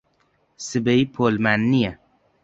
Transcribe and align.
سبەی 0.67 1.03
پۆلمان 1.13 1.61
نییە. 1.71 1.93